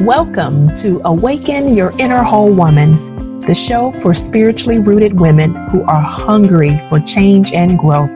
Welcome 0.00 0.74
to 0.74 1.00
Awaken 1.06 1.74
Your 1.74 1.90
Inner 1.98 2.22
Whole 2.22 2.52
Woman, 2.52 3.40
the 3.40 3.54
show 3.54 3.90
for 3.90 4.12
spiritually 4.12 4.78
rooted 4.78 5.18
women 5.18 5.54
who 5.70 5.84
are 5.84 6.02
hungry 6.02 6.78
for 6.90 7.00
change 7.00 7.54
and 7.54 7.78
growth. 7.78 8.10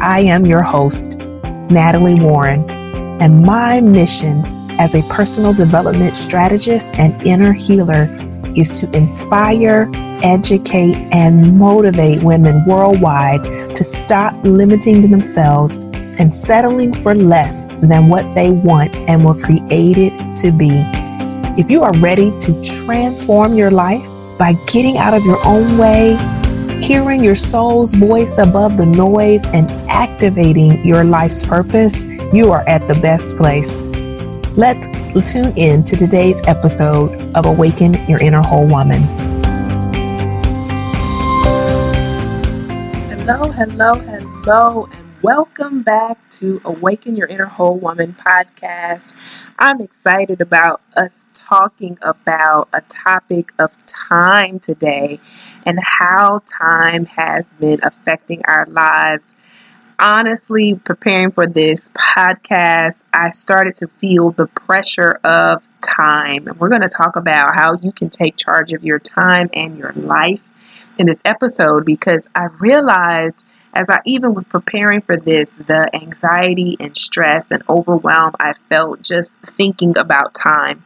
I 0.00 0.18
am 0.18 0.44
your 0.44 0.62
host, 0.62 1.20
Natalie 1.70 2.20
Warren, 2.20 2.68
and 3.22 3.40
my 3.40 3.80
mission 3.80 4.44
as 4.80 4.96
a 4.96 5.02
personal 5.04 5.54
development 5.54 6.16
strategist 6.16 6.98
and 6.98 7.22
inner 7.22 7.52
healer 7.52 8.08
is 8.56 8.80
to 8.80 8.86
inspire, 8.96 9.88
educate, 10.24 10.96
and 11.12 11.56
motivate 11.56 12.22
women 12.24 12.64
worldwide 12.66 13.44
to 13.74 13.84
stop 13.84 14.34
limiting 14.42 15.08
themselves 15.08 15.78
and 16.18 16.34
settling 16.34 16.92
for 16.92 17.14
less 17.14 17.72
than 17.74 18.08
what 18.08 18.34
they 18.34 18.50
want 18.50 18.94
and 19.08 19.24
were 19.24 19.40
created 19.40 20.12
to 20.34 20.52
be. 20.52 21.01
If 21.54 21.70
you 21.70 21.82
are 21.82 21.92
ready 21.98 22.30
to 22.38 22.62
transform 22.62 23.56
your 23.56 23.70
life 23.70 24.08
by 24.38 24.54
getting 24.68 24.96
out 24.96 25.12
of 25.12 25.22
your 25.26 25.38
own 25.46 25.76
way, 25.76 26.16
hearing 26.80 27.22
your 27.22 27.34
soul's 27.34 27.94
voice 27.94 28.38
above 28.38 28.78
the 28.78 28.86
noise, 28.86 29.44
and 29.48 29.70
activating 29.90 30.82
your 30.82 31.04
life's 31.04 31.44
purpose, 31.44 32.06
you 32.32 32.50
are 32.52 32.66
at 32.66 32.88
the 32.88 32.98
best 33.02 33.36
place. 33.36 33.82
Let's 34.56 34.86
tune 35.30 35.52
in 35.58 35.82
to 35.82 35.94
today's 35.94 36.42
episode 36.46 37.20
of 37.36 37.44
Awaken 37.44 38.02
Your 38.08 38.22
Inner 38.22 38.40
Whole 38.40 38.66
Woman. 38.66 39.02
Hello, 43.12 43.52
hello, 43.52 43.92
hello, 43.92 44.88
and 44.90 45.22
welcome 45.22 45.82
back 45.82 46.16
to 46.30 46.62
Awaken 46.64 47.14
Your 47.14 47.26
Inner 47.26 47.44
Whole 47.44 47.76
Woman 47.76 48.16
podcast. 48.18 49.12
I'm 49.58 49.82
excited 49.82 50.40
about 50.40 50.80
us 50.96 51.26
talking 51.52 51.98
about 52.00 52.66
a 52.72 52.80
topic 52.80 53.52
of 53.58 53.76
time 53.86 54.58
today 54.58 55.20
and 55.66 55.78
how 55.78 56.40
time 56.46 57.04
has 57.04 57.52
been 57.52 57.78
affecting 57.82 58.40
our 58.46 58.64
lives. 58.70 59.30
Honestly, 59.98 60.74
preparing 60.74 61.30
for 61.30 61.46
this 61.46 61.90
podcast, 61.90 63.04
I 63.12 63.32
started 63.32 63.74
to 63.76 63.86
feel 63.86 64.30
the 64.30 64.46
pressure 64.46 65.20
of 65.22 65.62
time. 65.82 66.48
And 66.48 66.58
we're 66.58 66.70
going 66.70 66.80
to 66.80 66.88
talk 66.88 67.16
about 67.16 67.54
how 67.54 67.74
you 67.74 67.92
can 67.92 68.08
take 68.08 68.34
charge 68.36 68.72
of 68.72 68.82
your 68.82 68.98
time 68.98 69.50
and 69.52 69.76
your 69.76 69.92
life 69.92 70.42
in 70.96 71.04
this 71.04 71.18
episode 71.22 71.84
because 71.84 72.28
I 72.34 72.44
realized 72.60 73.44
as 73.74 73.90
I 73.90 74.00
even 74.06 74.32
was 74.32 74.46
preparing 74.46 75.02
for 75.02 75.18
this, 75.18 75.50
the 75.50 75.94
anxiety 75.94 76.78
and 76.80 76.96
stress 76.96 77.50
and 77.50 77.62
overwhelm 77.68 78.32
I 78.40 78.54
felt 78.54 79.02
just 79.02 79.34
thinking 79.34 79.98
about 79.98 80.34
time. 80.34 80.82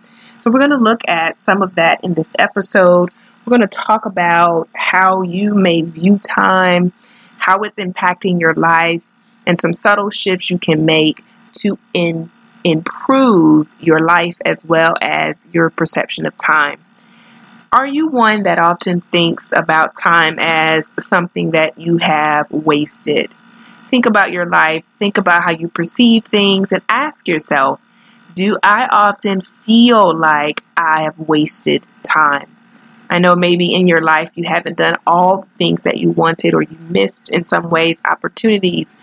So, 0.46 0.52
we're 0.52 0.60
going 0.60 0.70
to 0.70 0.76
look 0.76 1.00
at 1.08 1.42
some 1.42 1.60
of 1.60 1.74
that 1.74 2.04
in 2.04 2.14
this 2.14 2.30
episode. 2.38 3.10
We're 3.44 3.58
going 3.58 3.68
to 3.68 3.78
talk 3.78 4.06
about 4.06 4.68
how 4.72 5.22
you 5.22 5.54
may 5.54 5.82
view 5.82 6.20
time, 6.20 6.92
how 7.36 7.62
it's 7.62 7.80
impacting 7.80 8.40
your 8.40 8.54
life, 8.54 9.04
and 9.44 9.60
some 9.60 9.72
subtle 9.72 10.08
shifts 10.08 10.48
you 10.48 10.60
can 10.60 10.84
make 10.84 11.24
to 11.62 11.76
in, 11.92 12.30
improve 12.62 13.74
your 13.80 14.06
life 14.06 14.36
as 14.44 14.64
well 14.64 14.92
as 15.02 15.44
your 15.50 15.68
perception 15.68 16.26
of 16.26 16.36
time. 16.36 16.78
Are 17.72 17.86
you 17.86 18.06
one 18.06 18.44
that 18.44 18.60
often 18.60 19.00
thinks 19.00 19.50
about 19.50 19.96
time 19.96 20.38
as 20.38 20.94
something 21.00 21.50
that 21.52 21.76
you 21.76 21.96
have 21.96 22.52
wasted? 22.52 23.34
Think 23.88 24.06
about 24.06 24.30
your 24.30 24.46
life, 24.46 24.84
think 24.96 25.18
about 25.18 25.42
how 25.42 25.50
you 25.50 25.66
perceive 25.66 26.26
things, 26.26 26.70
and 26.70 26.82
ask 26.88 27.26
yourself 27.26 27.80
Do 28.36 28.58
I 28.62 28.86
often 28.92 29.40
feel 29.40 30.14
like 30.14 30.62
I 30.76 31.04
have 31.04 31.18
wasted 31.18 31.86
time? 32.02 32.54
I 33.08 33.18
know 33.18 33.34
maybe 33.34 33.74
in 33.74 33.86
your 33.86 34.02
life 34.02 34.32
you 34.34 34.44
haven't 34.46 34.76
done 34.76 34.96
all 35.06 35.40
the 35.40 35.48
things 35.56 35.82
that 35.82 35.96
you 35.96 36.10
wanted, 36.10 36.52
or 36.52 36.60
you 36.60 36.76
missed 36.90 37.30
in 37.30 37.48
some 37.48 37.70
ways 37.70 38.02
opportunities, 38.04 38.94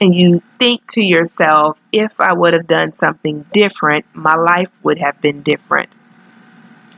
and 0.00 0.12
you 0.12 0.40
think 0.58 0.84
to 0.94 1.00
yourself, 1.00 1.80
if 1.92 2.20
I 2.20 2.34
would 2.34 2.54
have 2.54 2.66
done 2.66 2.90
something 2.90 3.46
different, 3.52 4.04
my 4.14 4.34
life 4.34 4.72
would 4.82 4.98
have 4.98 5.20
been 5.20 5.42
different. 5.42 5.90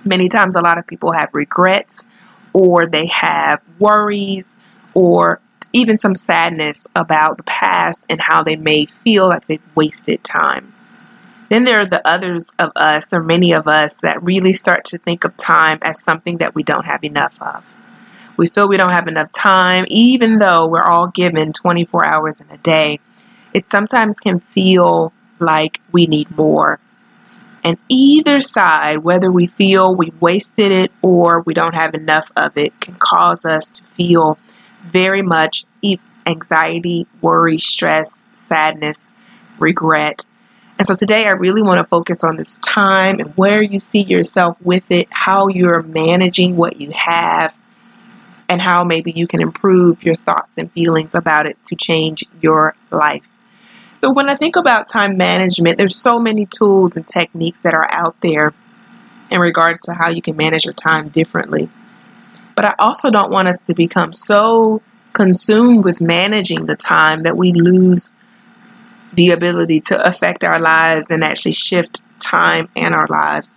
Many 0.07 0.31
times, 0.31 0.57
a 0.57 0.63
lot 0.63 0.79
of 0.79 0.87
people 0.87 1.13
have 1.13 1.35
regrets 1.35 2.07
or 2.55 2.87
they 2.87 3.09
have 3.09 3.61
worries 3.79 4.57
or 4.95 5.39
even 5.75 5.99
some 5.99 6.15
sadness 6.15 6.87
about 6.97 7.37
the 7.37 7.43
past 7.43 8.07
and 8.09 8.23
how 8.23 8.43
they 8.43 8.57
may 8.57 8.87
feel 8.87 9.29
like 9.29 9.47
they've 9.47 9.77
wasted 9.77 10.25
time. 10.25 10.74
Then 11.49 11.65
there 11.65 11.81
are 11.81 11.87
the 11.87 12.07
others 12.07 12.53
of 12.59 12.73
us, 12.75 13.13
or 13.13 13.23
many 13.23 13.53
of 13.53 13.69
us, 13.69 14.01
that 14.01 14.23
really 14.23 14.53
start 14.53 14.87
to 14.87 14.99
think 14.99 15.25
of 15.25 15.37
time 15.37 15.79
as 15.83 16.03
something 16.03 16.39
that 16.39 16.55
we 16.55 16.63
don't 16.63 16.87
have 16.87 17.05
enough 17.05 17.41
of. 17.41 17.65
We 18.37 18.49
feel 18.49 18.69
we 18.69 18.77
don't 18.77 18.91
have 18.91 19.07
enough 19.07 19.31
time, 19.31 19.85
even 19.89 20.39
though 20.39 20.67
we're 20.67 20.83
all 20.83 21.09
given 21.09 21.53
24 21.53 22.05
hours 22.05 22.41
in 22.41 22.51
a 22.51 22.59
day. 22.59 22.99
It 23.53 23.71
sometimes 23.71 24.17
can 24.17 24.41
feel 24.41 25.13
like 25.39 25.81
we 25.93 26.07
need 26.07 26.37
more. 26.37 26.81
And 27.63 27.79
either 27.89 28.41
side, 28.41 28.99
whether 28.99 29.31
we 29.31 29.47
feel 29.47 29.95
we've 29.95 30.21
wasted 30.21 30.73
it 30.73 30.93
or 31.01 31.43
we 31.43 31.55
don't 31.55 31.75
have 31.75 31.95
enough 31.95 32.31
of 32.37 32.59
it, 32.59 32.79
can 32.81 32.95
cause 32.95 33.45
us 33.45 33.71
to 33.71 33.85
feel 33.85 34.39
very 34.83 35.23
much 35.23 35.65
anxiety, 36.27 37.07
worry, 37.21 37.59
stress, 37.59 38.23
sadness, 38.33 39.07
regret. 39.59 40.27
And 40.79 40.87
so 40.87 40.95
today 40.95 41.25
I 41.25 41.33
really 41.33 41.63
want 41.63 41.79
to 41.79 41.85
focus 41.85 42.25
on 42.25 42.37
this 42.37 42.59
time 42.59 43.21
and 43.21 43.37
where 43.37 43.63
you 43.63 43.79
see 43.79 44.03
yourself 44.03 44.57
with 44.61 44.91
it, 44.91 45.07
how 45.11 45.49
you're 45.49 45.83
managing 45.83 46.57
what 46.57 46.81
you 46.81 46.91
have, 46.91 47.55
and 48.49 48.61
how 48.61 48.85
maybe 48.85 49.13
you 49.13 49.27
can 49.27 49.41
improve 49.41 50.03
your 50.03 50.17
thoughts 50.17 50.59
and 50.59 50.71
feelings 50.73 51.15
about 51.15 51.47
it 51.47 51.57
to 51.67 51.77
change 51.77 52.25
your 52.41 52.75
life. 52.91 53.29
So 54.01 54.13
when 54.13 54.29
I 54.29 54.35
think 54.35 54.57
about 54.57 54.89
time 54.89 55.17
management, 55.17 55.79
there's 55.79 55.97
so 55.97 56.19
many 56.19 56.45
tools 56.45 56.97
and 56.97 57.07
techniques 57.07 57.61
that 57.61 57.73
are 57.73 57.87
out 57.89 58.17
there 58.21 58.53
in 59.31 59.41
regards 59.41 59.83
to 59.83 59.95
how 59.95 60.11
you 60.11 60.21
can 60.21 60.37
manage 60.37 60.65
your 60.65 60.75
time 60.75 61.09
differently. 61.09 61.71
But 62.55 62.65
I 62.65 62.75
also 62.79 63.11
don't 63.11 63.31
want 63.31 63.49
us 63.49 63.59
to 63.67 63.75
become 63.75 64.13
so 64.13 64.83
consumed 65.13 65.85
with 65.85 66.01
managing 66.01 66.67
the 66.67 66.77
time 66.77 67.23
that 67.23 67.37
we 67.37 67.53
lose 67.53 68.13
the 69.15 69.31
ability 69.31 69.81
to 69.81 70.01
affect 70.01 70.45
our 70.45 70.61
lives 70.61 71.11
and 71.11 71.25
actually 71.25 71.53
shift 71.53 72.03
time 72.21 72.69
and 72.77 72.95
our 72.95 73.07
lives. 73.07 73.51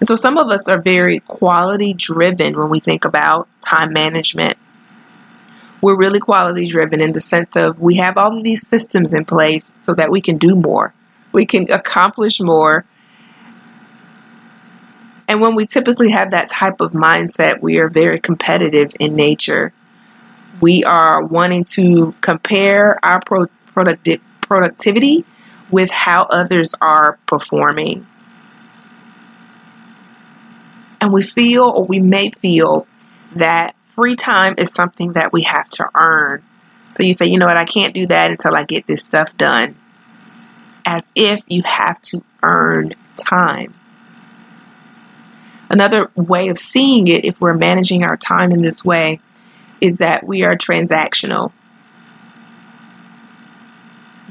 And 0.00 0.06
so 0.06 0.14
some 0.14 0.38
of 0.38 0.48
us 0.48 0.68
are 0.68 0.80
very 0.80 1.20
quality 1.20 1.94
driven 1.94 2.58
when 2.58 2.70
we 2.70 2.80
think 2.80 3.04
about 3.04 3.48
time 3.60 3.92
management 3.92 4.58
we're 5.82 5.96
really 5.96 6.20
quality 6.20 6.64
driven 6.66 7.02
in 7.02 7.12
the 7.12 7.20
sense 7.20 7.56
of 7.56 7.82
we 7.82 7.96
have 7.96 8.16
all 8.16 8.36
of 8.36 8.44
these 8.44 8.66
systems 8.66 9.14
in 9.14 9.24
place 9.24 9.72
so 9.76 9.92
that 9.92 10.10
we 10.10 10.20
can 10.20 10.38
do 10.38 10.54
more, 10.54 10.94
we 11.32 11.44
can 11.44 11.70
accomplish 11.70 12.40
more. 12.40 12.86
And 15.26 15.40
when 15.40 15.56
we 15.56 15.66
typically 15.66 16.10
have 16.10 16.30
that 16.30 16.48
type 16.48 16.80
of 16.80 16.92
mindset, 16.92 17.60
we 17.60 17.78
are 17.80 17.88
very 17.88 18.20
competitive 18.20 18.90
in 19.00 19.16
nature. 19.16 19.72
We 20.60 20.84
are 20.84 21.24
wanting 21.24 21.64
to 21.76 22.14
compare 22.20 22.98
our 23.04 23.20
pro- 23.20 23.46
productivity 24.52 25.24
with 25.70 25.90
how 25.90 26.24
others 26.24 26.74
are 26.78 27.18
performing. 27.26 28.06
And 31.00 31.10
we 31.10 31.22
feel, 31.22 31.64
or 31.64 31.86
we 31.86 32.00
may 32.00 32.30
feel, 32.32 32.86
that 33.36 33.74
free 33.86 34.14
time 34.14 34.56
is 34.58 34.68
something 34.68 35.12
that 35.12 35.32
we 35.32 35.44
have 35.44 35.66
to 35.70 35.88
earn. 35.98 36.42
So 36.90 37.02
you 37.02 37.14
say, 37.14 37.28
you 37.28 37.38
know 37.38 37.46
what, 37.46 37.56
I 37.56 37.64
can't 37.64 37.94
do 37.94 38.06
that 38.08 38.30
until 38.30 38.54
I 38.54 38.64
get 38.64 38.86
this 38.86 39.02
stuff 39.02 39.34
done. 39.38 39.74
As 40.84 41.10
if 41.14 41.42
you 41.48 41.62
have 41.64 41.98
to 42.02 42.22
earn 42.42 42.92
time. 43.16 43.72
Another 45.70 46.10
way 46.14 46.50
of 46.50 46.58
seeing 46.58 47.08
it, 47.08 47.24
if 47.24 47.40
we're 47.40 47.54
managing 47.54 48.04
our 48.04 48.18
time 48.18 48.52
in 48.52 48.60
this 48.60 48.84
way, 48.84 49.18
is 49.80 50.00
that 50.00 50.26
we 50.26 50.44
are 50.44 50.56
transactional. 50.56 51.52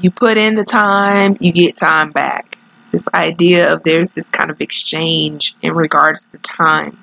You 0.02 0.10
put 0.10 0.36
in 0.36 0.56
the 0.56 0.64
time, 0.64 1.36
you 1.38 1.52
get 1.52 1.76
time 1.76 2.10
back. 2.10 2.58
This 2.90 3.06
idea 3.14 3.72
of 3.72 3.84
there's 3.84 4.16
this 4.16 4.28
kind 4.28 4.50
of 4.50 4.60
exchange 4.60 5.54
in 5.62 5.74
regards 5.74 6.26
to 6.26 6.38
time. 6.38 6.98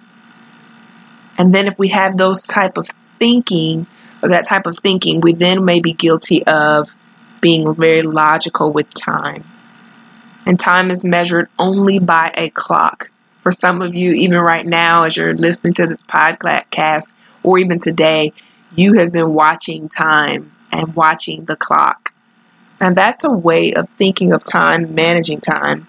And 1.37 1.49
then 1.49 1.67
if 1.67 1.79
we 1.79 1.87
have 1.89 2.17
those 2.17 2.41
type 2.41 2.77
of 2.77 2.85
thinking 3.17 3.87
or 4.21 4.29
that 4.29 4.45
type 4.45 4.65
of 4.65 4.77
thinking, 4.77 5.21
we 5.21 5.31
then 5.31 5.63
may 5.63 5.79
be 5.79 5.93
guilty 5.93 6.45
of 6.45 6.93
being 7.39 7.73
very 7.73 8.01
logical 8.01 8.69
with 8.69 8.93
time. 8.93 9.45
And 10.45 10.59
time 10.59 10.91
is 10.91 11.05
measured 11.05 11.47
only 11.57 11.99
by 11.99 12.33
a 12.35 12.49
clock. 12.49 13.11
For 13.39 13.51
some 13.53 13.81
of 13.81 13.95
you, 13.95 14.11
even 14.11 14.41
right 14.41 14.65
now, 14.65 15.03
as 15.03 15.15
you're 15.15 15.33
listening 15.33 15.75
to 15.75 15.87
this 15.87 16.05
podcast, 16.05 17.13
or 17.43 17.59
even 17.59 17.79
today, 17.79 18.33
you 18.75 18.95
have 18.95 19.13
been 19.13 19.33
watching 19.33 19.87
time 19.87 20.51
and 20.73 20.93
watching 20.93 21.45
the 21.45 21.55
clock. 21.55 22.11
And 22.79 22.95
that's 22.95 23.23
a 23.23 23.31
way 23.31 23.73
of 23.73 23.89
thinking 23.89 24.33
of 24.33 24.43
time, 24.43 24.95
managing 24.95 25.41
time. 25.41 25.87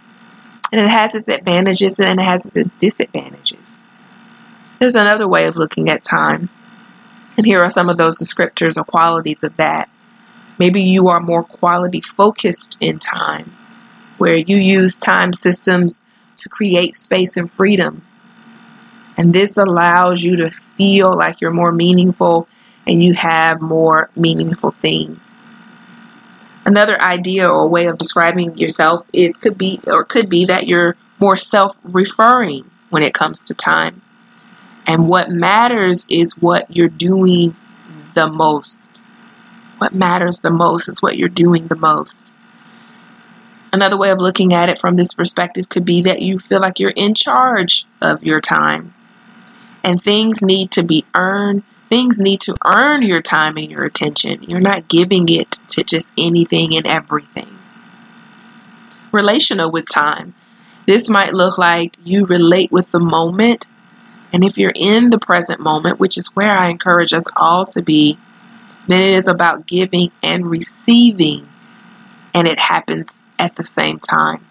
And 0.72 0.80
it 0.80 0.88
has 0.88 1.14
its 1.14 1.28
advantages 1.28 1.98
and 1.98 2.18
it 2.20 2.24
has 2.24 2.54
its 2.54 2.70
disadvantages. 2.70 3.82
There's 4.78 4.94
another 4.94 5.28
way 5.28 5.46
of 5.46 5.56
looking 5.56 5.90
at 5.90 6.02
time. 6.02 6.48
And 7.36 7.46
here 7.46 7.60
are 7.60 7.68
some 7.68 7.88
of 7.88 7.96
those 7.96 8.18
descriptors 8.18 8.76
or 8.76 8.84
qualities 8.84 9.42
of 9.44 9.56
that. 9.56 9.88
Maybe 10.58 10.82
you 10.82 11.08
are 11.08 11.20
more 11.20 11.42
quality 11.42 12.00
focused 12.00 12.76
in 12.80 12.98
time, 12.98 13.50
where 14.18 14.36
you 14.36 14.56
use 14.56 14.96
time 14.96 15.32
systems 15.32 16.04
to 16.36 16.48
create 16.48 16.94
space 16.94 17.36
and 17.36 17.50
freedom. 17.50 18.02
And 19.16 19.32
this 19.32 19.56
allows 19.58 20.22
you 20.22 20.36
to 20.38 20.50
feel 20.50 21.16
like 21.16 21.40
you're 21.40 21.50
more 21.50 21.72
meaningful 21.72 22.48
and 22.86 23.02
you 23.02 23.14
have 23.14 23.60
more 23.60 24.10
meaningful 24.16 24.70
things. 24.70 25.29
Another 26.64 27.00
idea 27.00 27.48
or 27.48 27.68
way 27.68 27.86
of 27.86 27.98
describing 27.98 28.58
yourself 28.58 29.06
is 29.12 29.34
could 29.34 29.56
be 29.56 29.80
or 29.86 30.04
could 30.04 30.28
be 30.28 30.46
that 30.46 30.66
you're 30.66 30.96
more 31.18 31.36
self-referring 31.36 32.70
when 32.90 33.02
it 33.02 33.14
comes 33.14 33.44
to 33.44 33.54
time. 33.54 34.02
And 34.86 35.08
what 35.08 35.30
matters 35.30 36.06
is 36.08 36.36
what 36.36 36.74
you're 36.74 36.88
doing 36.88 37.54
the 38.14 38.26
most. 38.26 38.90
What 39.78 39.94
matters 39.94 40.40
the 40.40 40.50
most 40.50 40.88
is 40.88 41.00
what 41.00 41.16
you're 41.16 41.28
doing 41.28 41.66
the 41.66 41.76
most. 41.76 42.30
Another 43.72 43.96
way 43.96 44.10
of 44.10 44.18
looking 44.18 44.52
at 44.52 44.68
it 44.68 44.78
from 44.78 44.96
this 44.96 45.14
perspective 45.14 45.68
could 45.68 45.84
be 45.84 46.02
that 46.02 46.20
you 46.20 46.38
feel 46.38 46.60
like 46.60 46.80
you're 46.80 46.90
in 46.90 47.14
charge 47.14 47.86
of 48.00 48.24
your 48.24 48.40
time. 48.40 48.92
And 49.84 50.02
things 50.02 50.42
need 50.42 50.72
to 50.72 50.82
be 50.82 51.04
earned. 51.14 51.62
Things 51.90 52.20
need 52.20 52.42
to 52.42 52.56
earn 52.64 53.02
your 53.02 53.20
time 53.20 53.56
and 53.56 53.68
your 53.68 53.84
attention. 53.84 54.44
You're 54.44 54.60
not 54.60 54.86
giving 54.86 55.28
it 55.28 55.50
to 55.70 55.82
just 55.82 56.08
anything 56.16 56.76
and 56.76 56.86
everything. 56.86 57.58
Relational 59.10 59.72
with 59.72 59.90
time. 59.90 60.34
This 60.86 61.08
might 61.08 61.34
look 61.34 61.58
like 61.58 61.96
you 62.04 62.26
relate 62.26 62.70
with 62.70 62.92
the 62.92 63.00
moment. 63.00 63.66
And 64.32 64.44
if 64.44 64.56
you're 64.56 64.72
in 64.72 65.10
the 65.10 65.18
present 65.18 65.58
moment, 65.58 65.98
which 65.98 66.16
is 66.16 66.28
where 66.28 66.56
I 66.56 66.68
encourage 66.68 67.12
us 67.12 67.24
all 67.34 67.64
to 67.66 67.82
be, 67.82 68.16
then 68.86 69.02
it 69.10 69.16
is 69.16 69.26
about 69.26 69.66
giving 69.66 70.12
and 70.22 70.46
receiving. 70.46 71.48
And 72.32 72.46
it 72.46 72.60
happens 72.60 73.08
at 73.36 73.56
the 73.56 73.64
same 73.64 73.98
time. 73.98 74.46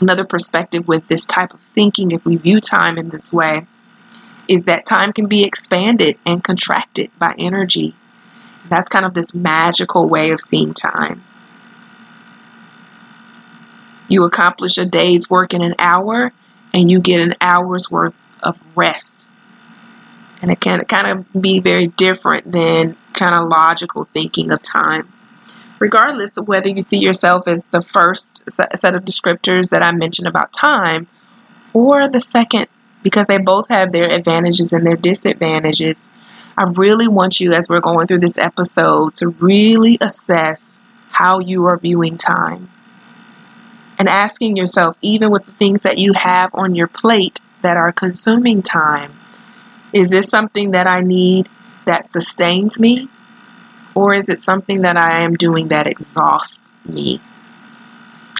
Another 0.00 0.24
perspective 0.24 0.88
with 0.88 1.06
this 1.08 1.26
type 1.26 1.52
of 1.52 1.60
thinking, 1.60 2.10
if 2.10 2.24
we 2.24 2.36
view 2.36 2.62
time 2.62 2.96
in 2.96 3.10
this 3.10 3.30
way, 3.30 3.66
is 4.48 4.62
that 4.62 4.86
time 4.86 5.12
can 5.12 5.26
be 5.26 5.44
expanded 5.44 6.18
and 6.26 6.42
contracted 6.42 7.10
by 7.18 7.34
energy. 7.38 7.94
That's 8.68 8.88
kind 8.88 9.04
of 9.04 9.14
this 9.14 9.34
magical 9.34 10.08
way 10.08 10.30
of 10.32 10.40
seeing 10.40 10.74
time. 10.74 11.22
You 14.08 14.24
accomplish 14.24 14.78
a 14.78 14.84
day's 14.84 15.28
work 15.28 15.54
in 15.54 15.62
an 15.62 15.74
hour 15.78 16.32
and 16.72 16.90
you 16.90 17.00
get 17.00 17.20
an 17.20 17.34
hour's 17.40 17.90
worth 17.90 18.14
of 18.42 18.58
rest. 18.76 19.24
And 20.42 20.50
it 20.50 20.60
can 20.60 20.84
kind 20.84 21.10
of 21.10 21.42
be 21.42 21.60
very 21.60 21.86
different 21.86 22.50
than 22.50 22.96
kind 23.12 23.34
of 23.34 23.48
logical 23.48 24.04
thinking 24.04 24.52
of 24.52 24.60
time 24.60 25.10
regardless 25.84 26.38
of 26.38 26.48
whether 26.48 26.68
you 26.68 26.80
see 26.80 26.98
yourself 26.98 27.46
as 27.46 27.64
the 27.70 27.82
first 27.82 28.42
set 28.48 28.94
of 28.94 29.04
descriptors 29.04 29.70
that 29.70 29.82
I 29.82 29.92
mentioned 29.92 30.28
about 30.28 30.52
time 30.52 31.06
or 31.74 32.08
the 32.08 32.20
second, 32.20 32.68
because 33.04 33.28
they 33.28 33.38
both 33.38 33.68
have 33.68 33.92
their 33.92 34.10
advantages 34.10 34.72
and 34.72 34.84
their 34.84 34.96
disadvantages. 34.96 36.08
I 36.58 36.64
really 36.74 37.06
want 37.06 37.38
you, 37.38 37.52
as 37.52 37.68
we're 37.68 37.80
going 37.80 38.08
through 38.08 38.18
this 38.18 38.38
episode, 38.38 39.14
to 39.16 39.28
really 39.28 39.98
assess 40.00 40.76
how 41.10 41.38
you 41.38 41.66
are 41.66 41.76
viewing 41.76 42.18
time 42.18 42.68
and 43.98 44.08
asking 44.08 44.56
yourself, 44.56 44.96
even 45.02 45.30
with 45.30 45.46
the 45.46 45.52
things 45.52 45.82
that 45.82 45.98
you 45.98 46.12
have 46.14 46.50
on 46.54 46.74
your 46.74 46.88
plate 46.88 47.40
that 47.62 47.76
are 47.76 47.92
consuming 47.92 48.62
time, 48.62 49.12
is 49.92 50.10
this 50.10 50.28
something 50.28 50.72
that 50.72 50.86
I 50.86 51.00
need 51.00 51.48
that 51.84 52.06
sustains 52.06 52.80
me? 52.80 53.08
Or 53.94 54.14
is 54.14 54.28
it 54.28 54.40
something 54.40 54.82
that 54.82 54.96
I 54.96 55.22
am 55.22 55.34
doing 55.34 55.68
that 55.68 55.86
exhausts 55.86 56.72
me? 56.84 57.20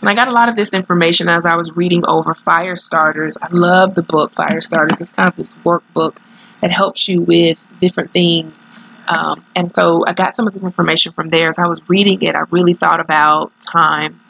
And 0.05 0.11
I 0.11 0.15
got 0.15 0.29
a 0.29 0.33
lot 0.33 0.51
of 0.51 0.55
this 0.55 0.75
information 0.75 1.31
as 1.31 1.47
I 1.47 1.57
was 1.57 1.75
reading 1.79 2.05
over 2.07 2.35
Fire 2.35 2.77
Starters. 2.77 3.39
I 3.41 3.49
love 3.51 3.95
the 3.95 4.03
book 4.03 4.33
Fire 4.33 4.61
Starters. 4.61 5.01
It's 5.01 5.09
kind 5.09 5.31
of 5.31 5.35
this 5.35 5.49
workbook 5.65 6.19
that 6.61 6.71
helps 6.71 7.09
you 7.09 7.23
with 7.23 7.67
different 7.81 8.13
things. 8.13 8.63
Um, 9.09 9.43
and 9.57 9.73
so 9.73 10.05
I 10.07 10.13
got 10.13 10.37
some 10.37 10.47
of 10.47 10.53
this 10.53 10.63
information 10.63 11.13
from 11.13 11.31
there. 11.31 11.49
As 11.49 11.59
I 11.59 11.69
was 11.69 11.81
reading 11.89 12.21
it, 12.21 12.35
I 12.35 12.43
really 12.51 12.75
thought 12.75 13.01
about 13.01 13.51
time 13.63 14.21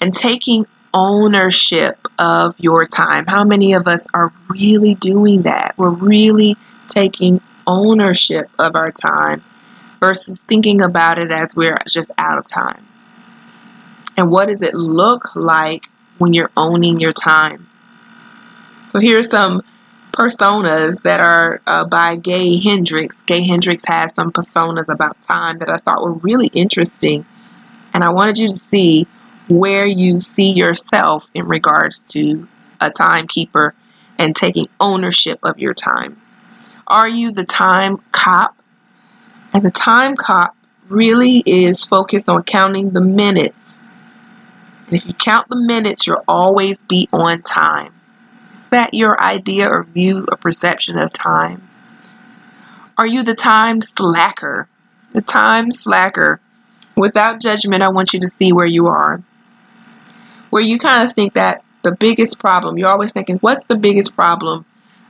and 0.00 0.14
taking 0.14 0.68
ownership 0.92 1.98
of 2.16 2.54
your 2.60 2.84
time. 2.84 3.26
How 3.26 3.42
many 3.42 3.72
of 3.72 3.88
us 3.88 4.06
are 4.14 4.32
really 4.46 4.94
doing 4.94 5.42
that? 5.42 5.74
We're 5.76 5.90
really 5.90 6.56
taking 6.86 7.40
ownership 7.66 8.48
of 8.60 8.76
our 8.76 8.92
time 8.92 9.42
versus 9.98 10.38
thinking 10.38 10.82
about 10.82 11.18
it 11.18 11.32
as 11.32 11.56
we're 11.56 11.78
just 11.88 12.12
out 12.16 12.38
of 12.38 12.44
time. 12.44 12.86
And 14.16 14.30
what 14.30 14.48
does 14.48 14.62
it 14.62 14.74
look 14.74 15.34
like 15.34 15.84
when 16.18 16.32
you're 16.32 16.50
owning 16.56 17.00
your 17.00 17.12
time? 17.12 17.68
So 18.88 19.00
here 19.00 19.18
are 19.18 19.24
some 19.24 19.62
personas 20.12 21.02
that 21.02 21.20
are 21.20 21.60
uh, 21.66 21.84
by 21.84 22.16
Gay 22.16 22.60
Hendricks. 22.60 23.18
Gay 23.26 23.44
Hendricks 23.44 23.82
has 23.86 24.14
some 24.14 24.30
personas 24.30 24.88
about 24.88 25.20
time 25.22 25.58
that 25.58 25.68
I 25.68 25.76
thought 25.78 26.02
were 26.02 26.12
really 26.12 26.46
interesting. 26.46 27.26
And 27.92 28.04
I 28.04 28.12
wanted 28.12 28.38
you 28.38 28.48
to 28.48 28.56
see 28.56 29.06
where 29.48 29.86
you 29.86 30.20
see 30.20 30.52
yourself 30.52 31.28
in 31.34 31.46
regards 31.46 32.12
to 32.12 32.48
a 32.80 32.90
timekeeper 32.90 33.74
and 34.18 34.34
taking 34.34 34.64
ownership 34.78 35.40
of 35.42 35.58
your 35.58 35.74
time. 35.74 36.20
Are 36.86 37.08
you 37.08 37.32
the 37.32 37.44
time 37.44 37.98
cop 38.12 38.56
and 39.52 39.62
the 39.62 39.70
time 39.70 40.16
cop 40.16 40.56
really 40.88 41.42
is 41.44 41.84
focused 41.84 42.28
on 42.28 42.42
counting 42.42 42.90
the 42.90 43.00
minutes. 43.00 43.73
If 44.94 45.06
you 45.06 45.14
count 45.14 45.48
the 45.48 45.56
minutes, 45.56 46.06
you'll 46.06 46.24
always 46.28 46.78
be 46.78 47.08
on 47.12 47.42
time. 47.42 47.92
Is 48.54 48.68
that 48.68 48.94
your 48.94 49.20
idea 49.20 49.68
or 49.68 49.84
view 49.84 50.26
or 50.30 50.36
perception 50.36 50.98
of 50.98 51.12
time? 51.12 51.62
Are 52.96 53.06
you 53.06 53.22
the 53.22 53.34
time 53.34 53.80
slacker? 53.80 54.68
The 55.12 55.22
time 55.22 55.72
slacker. 55.72 56.40
Without 56.96 57.40
judgment, 57.40 57.82
I 57.82 57.88
want 57.88 58.14
you 58.14 58.20
to 58.20 58.28
see 58.28 58.52
where 58.52 58.66
you 58.66 58.86
are. 58.86 59.22
Where 60.50 60.62
you 60.62 60.78
kind 60.78 61.08
of 61.08 61.14
think 61.14 61.34
that 61.34 61.64
the 61.82 61.92
biggest 61.92 62.38
problem, 62.38 62.78
you're 62.78 62.88
always 62.88 63.12
thinking, 63.12 63.38
what's 63.38 63.64
the 63.64 63.76
biggest 63.76 64.14
problem? 64.14 64.64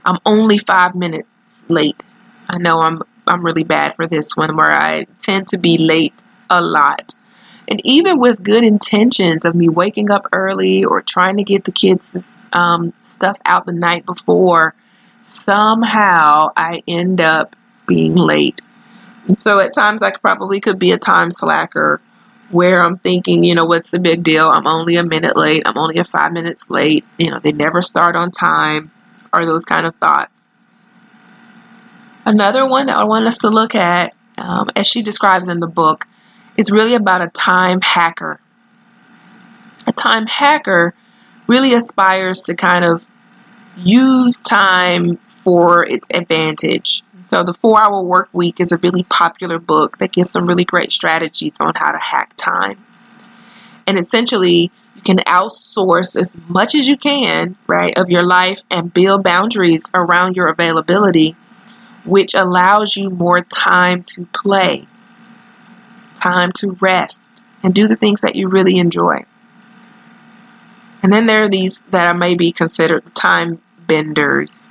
I'm 0.04 0.18
only 0.26 0.58
five 0.58 0.94
minutes 0.94 1.28
late. 1.68 2.02
I 2.48 2.58
know 2.58 2.80
I'm 2.80 3.02
I'm 3.26 3.42
really 3.42 3.64
bad 3.64 3.96
for 3.96 4.06
this 4.06 4.36
one 4.36 4.54
where 4.56 4.70
I 4.70 5.06
tend 5.20 5.48
to 5.48 5.58
be 5.58 5.78
late 5.78 6.12
a 6.50 6.60
lot. 6.60 7.13
And 7.68 7.80
even 7.84 8.18
with 8.18 8.42
good 8.42 8.62
intentions 8.62 9.44
of 9.44 9.54
me 9.54 9.68
waking 9.68 10.10
up 10.10 10.28
early 10.32 10.84
or 10.84 11.00
trying 11.02 11.38
to 11.38 11.44
get 11.44 11.64
the 11.64 11.72
kids 11.72 12.26
um, 12.52 12.92
stuff 13.02 13.38
out 13.44 13.66
the 13.66 13.72
night 13.72 14.04
before, 14.04 14.74
somehow 15.22 16.48
I 16.56 16.82
end 16.86 17.20
up 17.20 17.56
being 17.86 18.14
late. 18.14 18.60
And 19.26 19.40
so 19.40 19.58
at 19.60 19.72
times 19.72 20.02
I 20.02 20.10
probably 20.10 20.60
could 20.60 20.78
be 20.78 20.92
a 20.92 20.98
time 20.98 21.30
slacker 21.30 22.00
where 22.50 22.82
I'm 22.82 22.98
thinking, 22.98 23.42
you 23.42 23.54
know, 23.54 23.64
what's 23.64 23.90
the 23.90 23.98
big 23.98 24.22
deal? 24.22 24.48
I'm 24.48 24.66
only 24.66 24.96
a 24.96 25.02
minute 25.02 25.36
late. 25.36 25.62
I'm 25.66 25.78
only 25.78 25.98
a 25.98 26.04
five 26.04 26.32
minutes 26.32 26.70
late. 26.70 27.04
You 27.18 27.30
know, 27.30 27.38
they 27.38 27.52
never 27.52 27.82
start 27.82 28.16
on 28.16 28.30
time, 28.30 28.90
or 29.32 29.46
those 29.46 29.64
kind 29.64 29.86
of 29.86 29.96
thoughts. 29.96 30.38
Another 32.26 32.68
one 32.68 32.86
that 32.86 32.96
I 32.96 33.04
want 33.04 33.26
us 33.26 33.38
to 33.38 33.48
look 33.48 33.74
at, 33.74 34.14
um, 34.38 34.70
as 34.76 34.86
she 34.86 35.02
describes 35.02 35.48
in 35.48 35.60
the 35.60 35.66
book, 35.66 36.06
is 36.56 36.70
really 36.70 36.94
about 36.94 37.22
a 37.22 37.28
time 37.28 37.80
hacker. 37.80 38.40
A 39.86 39.92
time 39.92 40.26
hacker 40.26 40.94
really 41.46 41.74
aspires 41.74 42.42
to 42.42 42.54
kind 42.54 42.84
of 42.84 43.04
use 43.76 44.40
time 44.40 45.16
for 45.44 45.84
its 45.84 46.08
advantage. 46.12 47.02
So, 47.24 47.42
the 47.42 47.54
Four 47.54 47.82
Hour 47.82 48.02
Work 48.02 48.28
Week 48.32 48.60
is 48.60 48.72
a 48.72 48.78
really 48.78 49.02
popular 49.02 49.58
book 49.58 49.98
that 49.98 50.12
gives 50.12 50.30
some 50.30 50.46
really 50.46 50.64
great 50.64 50.92
strategies 50.92 51.54
on 51.60 51.72
how 51.74 51.90
to 51.90 51.98
hack 51.98 52.34
time. 52.36 52.84
And 53.86 53.98
essentially, 53.98 54.70
you 54.94 55.02
can 55.02 55.18
outsource 55.18 56.16
as 56.16 56.36
much 56.48 56.74
as 56.74 56.86
you 56.86 56.96
can, 56.96 57.56
right, 57.66 57.98
of 57.98 58.10
your 58.10 58.24
life 58.26 58.62
and 58.70 58.92
build 58.92 59.22
boundaries 59.22 59.90
around 59.94 60.36
your 60.36 60.48
availability 60.48 61.36
which 62.04 62.34
allows 62.34 62.96
you 62.96 63.10
more 63.10 63.40
time 63.40 64.02
to 64.02 64.26
play, 64.26 64.86
time 66.24 66.52
to 66.52 66.72
rest, 66.80 67.30
and 67.62 67.74
do 67.74 67.86
the 67.86 67.96
things 67.96 68.22
that 68.22 68.34
you 68.34 68.48
really 68.48 68.78
enjoy. 68.78 69.24
And 71.02 71.12
then 71.12 71.26
there 71.26 71.44
are 71.44 71.50
these 71.50 71.82
that 71.90 72.06
are 72.06 72.18
maybe 72.18 72.50
considered 72.50 73.14
time 73.14 73.60
benders. 73.86 74.66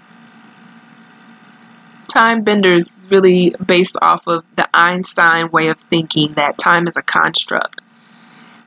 Time 2.08 2.44
benders 2.44 2.96
is 2.96 3.12
really 3.12 3.56
based 3.64 3.98
off 4.02 4.26
of 4.28 4.44
the 4.56 4.68
Einstein 4.74 5.52
way 5.52 5.68
of 5.68 5.80
thinking 5.80 6.34
that 6.34 6.58
time 6.58 6.88
is 6.88 6.98
a 6.98 7.04
construct. 7.04 7.82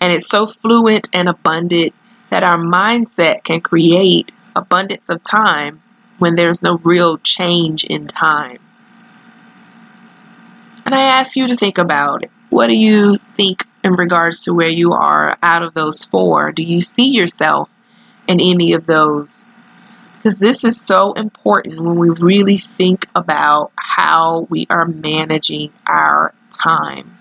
And 0.01 0.13
it's 0.13 0.29
so 0.29 0.47
fluent 0.47 1.09
and 1.13 1.29
abundant 1.29 1.93
that 2.31 2.45
our 2.45 2.59
mindset 2.59 3.43
can 3.43 3.61
create 3.61 4.31
abundance 4.55 5.09
of 5.09 5.25
time 5.25 5.83
when 6.19 6.37
there's 6.37 6.63
no 6.63 6.79
real 6.85 7.19
change 7.19 7.85
in 7.85 8.07
time. 8.07 8.59
And 10.85 10.95
I 10.95 11.19
ask 11.19 11.35
you 11.37 11.49
to 11.49 11.57
think 11.57 11.79
about 11.79 12.23
it. 12.23 12.31
What 12.57 12.69
do 12.69 12.75
you 12.75 13.19
think 13.35 13.67
in 13.85 13.93
regards 13.97 14.45
to 14.45 14.55
where 14.55 14.71
you 14.71 14.95
are 14.95 15.37
out 15.43 15.63
of 15.63 15.75
those 15.75 16.05
four? 16.05 16.53
Do 16.53 16.63
you 16.63 16.81
see 16.81 17.11
yourself 17.11 17.69
in 18.27 18.41
any 18.41 18.73
of 18.73 18.87
those? 18.87 19.35
Because 20.17 20.39
this 20.39 20.65
is 20.65 20.81
so 20.81 21.13
important 21.13 21.79
when 21.79 21.99
we 21.99 22.09
really 22.09 22.57
think 22.57 23.09
about 23.15 23.73
how 23.77 24.47
we 24.49 24.65
are 24.71 24.87
managing 24.87 25.71
our 25.87 26.33
time. 26.51 27.15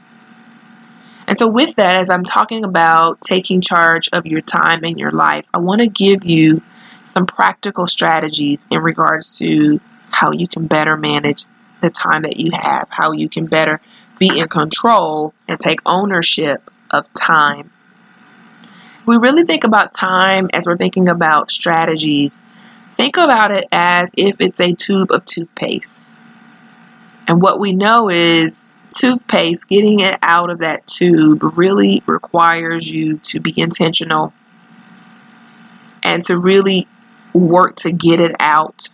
And 1.27 1.37
so, 1.37 1.49
with 1.49 1.75
that, 1.75 1.97
as 1.97 2.09
I'm 2.09 2.23
talking 2.23 2.63
about 2.63 3.19
taking 3.19 3.59
charge 3.59 4.07
of 4.13 4.25
your 4.25 4.39
time 4.39 4.85
and 4.85 4.97
your 4.97 5.11
life, 5.11 5.45
I 5.53 5.57
want 5.57 5.81
to 5.81 5.89
give 5.89 6.23
you 6.23 6.61
some 7.07 7.25
practical 7.25 7.87
strategies 7.87 8.65
in 8.71 8.81
regards 8.81 9.39
to 9.39 9.81
how 10.11 10.31
you 10.31 10.47
can 10.47 10.67
better 10.67 10.95
manage 10.95 11.43
the 11.81 11.89
time 11.89 12.21
that 12.21 12.37
you 12.37 12.51
have, 12.53 12.87
how 12.89 13.11
you 13.11 13.27
can 13.27 13.47
better 13.47 13.81
be 14.19 14.39
in 14.39 14.47
control 14.47 15.33
and 15.47 15.59
take 15.59 15.79
ownership 15.85 16.69
of 16.91 17.11
time. 17.13 17.71
We 19.05 19.17
really 19.17 19.43
think 19.43 19.63
about 19.63 19.93
time 19.93 20.49
as 20.53 20.65
we're 20.65 20.77
thinking 20.77 21.09
about 21.09 21.51
strategies. 21.51 22.39
Think 22.93 23.17
about 23.17 23.51
it 23.51 23.65
as 23.71 24.09
if 24.17 24.37
it's 24.39 24.59
a 24.59 24.73
tube 24.73 25.11
of 25.11 25.25
toothpaste. 25.25 26.13
And 27.27 27.41
what 27.41 27.59
we 27.59 27.73
know 27.73 28.09
is 28.09 28.63
toothpaste, 28.89 29.67
getting 29.67 29.99
it 29.99 30.17
out 30.21 30.49
of 30.49 30.59
that 30.59 30.87
tube 30.87 31.43
really 31.57 32.01
requires 32.07 32.89
you 32.89 33.17
to 33.17 33.39
be 33.39 33.53
intentional 33.59 34.33
and 36.03 36.23
to 36.23 36.39
really 36.39 36.87
work 37.33 37.77
to 37.77 37.91
get 37.91 38.21
it 38.21 38.35
out. 38.39 38.89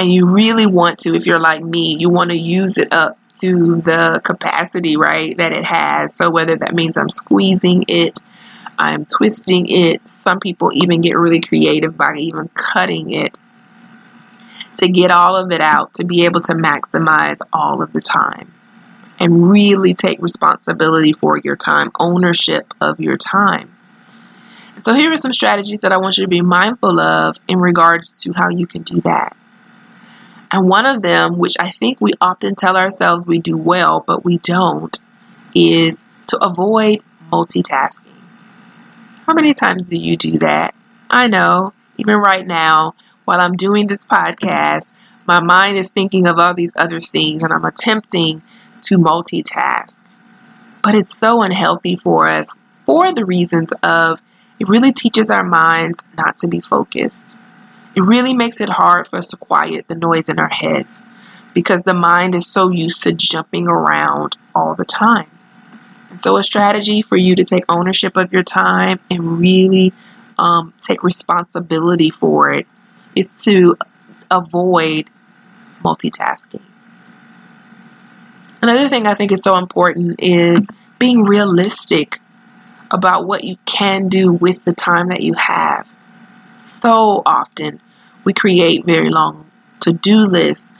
And 0.00 0.10
you 0.10 0.24
really 0.24 0.64
want 0.64 1.00
to, 1.00 1.14
if 1.14 1.26
you're 1.26 1.38
like 1.38 1.62
me, 1.62 1.94
you 1.98 2.08
want 2.08 2.30
to 2.30 2.38
use 2.38 2.78
it 2.78 2.90
up 2.90 3.18
to 3.34 3.82
the 3.82 4.18
capacity, 4.24 4.96
right, 4.96 5.36
that 5.36 5.52
it 5.52 5.66
has. 5.66 6.16
So 6.16 6.30
whether 6.30 6.56
that 6.56 6.74
means 6.74 6.96
I'm 6.96 7.10
squeezing 7.10 7.84
it, 7.86 8.18
I'm 8.78 9.04
twisting 9.04 9.66
it, 9.68 10.08
some 10.08 10.40
people 10.40 10.70
even 10.72 11.02
get 11.02 11.18
really 11.18 11.40
creative 11.40 11.98
by 11.98 12.14
even 12.16 12.48
cutting 12.54 13.12
it 13.12 13.36
to 14.78 14.88
get 14.88 15.10
all 15.10 15.36
of 15.36 15.52
it 15.52 15.60
out, 15.60 15.92
to 15.94 16.04
be 16.04 16.24
able 16.24 16.40
to 16.40 16.54
maximize 16.54 17.40
all 17.52 17.82
of 17.82 17.92
the 17.92 18.00
time 18.00 18.50
and 19.18 19.50
really 19.50 19.92
take 19.92 20.22
responsibility 20.22 21.12
for 21.12 21.36
your 21.44 21.56
time, 21.56 21.90
ownership 22.00 22.72
of 22.80 23.00
your 23.00 23.18
time. 23.18 23.70
So, 24.82 24.94
here 24.94 25.12
are 25.12 25.18
some 25.18 25.34
strategies 25.34 25.82
that 25.82 25.92
I 25.92 25.98
want 25.98 26.16
you 26.16 26.24
to 26.24 26.28
be 26.30 26.40
mindful 26.40 26.98
of 26.98 27.36
in 27.46 27.60
regards 27.60 28.22
to 28.22 28.32
how 28.32 28.48
you 28.48 28.66
can 28.66 28.80
do 28.80 29.02
that. 29.02 29.36
And 30.52 30.68
one 30.68 30.86
of 30.86 31.02
them, 31.02 31.38
which 31.38 31.56
I 31.60 31.70
think 31.70 31.98
we 32.00 32.12
often 32.20 32.54
tell 32.54 32.76
ourselves 32.76 33.26
we 33.26 33.38
do 33.38 33.56
well, 33.56 34.02
but 34.04 34.24
we 34.24 34.38
don't, 34.38 34.96
is 35.54 36.04
to 36.28 36.38
avoid 36.44 37.02
multitasking. 37.30 38.06
How 39.26 39.34
many 39.34 39.54
times 39.54 39.84
do 39.84 39.96
you 39.96 40.16
do 40.16 40.38
that? 40.40 40.74
I 41.08 41.28
know, 41.28 41.72
even 41.98 42.16
right 42.16 42.44
now, 42.44 42.94
while 43.24 43.40
I'm 43.40 43.56
doing 43.56 43.86
this 43.86 44.06
podcast, 44.06 44.92
my 45.26 45.40
mind 45.40 45.76
is 45.76 45.90
thinking 45.90 46.26
of 46.26 46.38
all 46.38 46.54
these 46.54 46.72
other 46.76 47.00
things 47.00 47.44
and 47.44 47.52
I'm 47.52 47.64
attempting 47.64 48.42
to 48.82 48.98
multitask. 48.98 49.96
But 50.82 50.96
it's 50.96 51.16
so 51.16 51.42
unhealthy 51.42 51.94
for 51.94 52.28
us 52.28 52.56
for 52.86 53.12
the 53.14 53.24
reasons 53.24 53.72
of 53.82 54.20
it 54.58 54.68
really 54.68 54.92
teaches 54.92 55.30
our 55.30 55.44
minds 55.44 56.02
not 56.16 56.38
to 56.38 56.48
be 56.48 56.60
focused. 56.60 57.36
It 57.94 58.02
really 58.02 58.34
makes 58.34 58.60
it 58.60 58.68
hard 58.68 59.08
for 59.08 59.16
us 59.16 59.30
to 59.30 59.36
quiet 59.36 59.88
the 59.88 59.94
noise 59.94 60.28
in 60.28 60.38
our 60.38 60.48
heads 60.48 61.02
because 61.54 61.82
the 61.82 61.94
mind 61.94 62.34
is 62.34 62.46
so 62.46 62.70
used 62.70 63.02
to 63.02 63.12
jumping 63.12 63.66
around 63.66 64.36
all 64.54 64.74
the 64.74 64.84
time. 64.84 65.30
And 66.10 66.22
so, 66.22 66.36
a 66.36 66.42
strategy 66.42 67.02
for 67.02 67.16
you 67.16 67.36
to 67.36 67.44
take 67.44 67.64
ownership 67.68 68.16
of 68.16 68.32
your 68.32 68.42
time 68.42 69.00
and 69.10 69.38
really 69.40 69.92
um, 70.38 70.72
take 70.80 71.02
responsibility 71.02 72.10
for 72.10 72.52
it 72.52 72.66
is 73.14 73.36
to 73.44 73.76
avoid 74.30 75.10
multitasking. 75.82 76.62
Another 78.62 78.88
thing 78.88 79.06
I 79.06 79.14
think 79.14 79.32
is 79.32 79.42
so 79.42 79.56
important 79.56 80.16
is 80.20 80.70
being 80.98 81.24
realistic 81.24 82.20
about 82.90 83.26
what 83.26 83.44
you 83.44 83.56
can 83.64 84.08
do 84.08 84.32
with 84.32 84.64
the 84.64 84.72
time 84.72 85.08
that 85.08 85.22
you 85.22 85.34
have. 85.34 85.88
So 86.80 87.22
often 87.24 87.80
we 88.24 88.32
create 88.32 88.84
very 88.84 89.10
long 89.10 89.50
to 89.80 89.92
do 89.92 90.26
lists, 90.26 90.70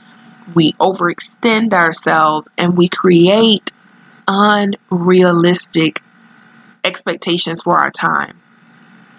we 0.55 0.73
overextend 0.73 1.73
ourselves, 1.73 2.51
and 2.57 2.77
we 2.77 2.89
create 2.89 3.71
unrealistic 4.27 6.01
expectations 6.83 7.61
for 7.61 7.77
our 7.77 7.91
time. 7.91 8.39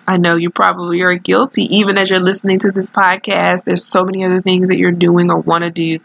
I 0.06 0.16
know 0.16 0.34
you 0.34 0.50
probably 0.50 1.02
are 1.02 1.14
guilty, 1.14 1.76
even 1.76 1.96
as 1.96 2.10
you're 2.10 2.20
listening 2.20 2.58
to 2.60 2.72
this 2.72 2.90
podcast. 2.90 3.64
There's 3.64 3.84
so 3.84 4.04
many 4.04 4.24
other 4.24 4.42
things 4.42 4.68
that 4.68 4.78
you're 4.78 4.90
doing 4.90 5.30
or 5.30 5.38
want 5.38 5.62
to 5.62 5.70
do. 5.70 6.00